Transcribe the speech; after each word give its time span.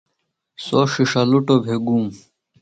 سوۡ 0.63 0.85
ݜِݜلُٹوۡ 0.91 1.61
بھےۡ 1.65 1.81
گُوم۔ 1.85 2.05